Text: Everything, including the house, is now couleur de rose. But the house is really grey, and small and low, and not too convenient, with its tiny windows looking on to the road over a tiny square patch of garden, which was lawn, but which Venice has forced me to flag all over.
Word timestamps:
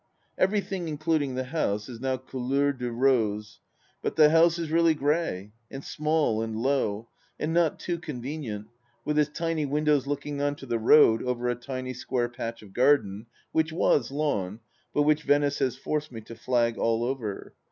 Everything, 0.35 0.87
including 0.87 1.35
the 1.35 1.43
house, 1.43 1.87
is 1.87 1.99
now 2.01 2.17
couleur 2.17 2.71
de 2.75 2.91
rose. 2.91 3.59
But 4.01 4.15
the 4.15 4.31
house 4.31 4.57
is 4.57 4.71
really 4.71 4.95
grey, 4.95 5.51
and 5.69 5.83
small 5.83 6.41
and 6.41 6.55
low, 6.55 7.09
and 7.39 7.53
not 7.53 7.77
too 7.77 7.99
convenient, 7.99 8.65
with 9.05 9.19
its 9.19 9.29
tiny 9.29 9.67
windows 9.67 10.07
looking 10.07 10.41
on 10.41 10.55
to 10.55 10.65
the 10.65 10.79
road 10.79 11.21
over 11.21 11.47
a 11.49 11.53
tiny 11.55 11.93
square 11.93 12.29
patch 12.29 12.63
of 12.63 12.73
garden, 12.73 13.27
which 13.51 13.71
was 13.71 14.09
lawn, 14.09 14.61
but 14.91 15.03
which 15.03 15.21
Venice 15.21 15.59
has 15.59 15.77
forced 15.77 16.11
me 16.11 16.21
to 16.21 16.35
flag 16.35 16.79
all 16.79 17.03
over. 17.03 17.53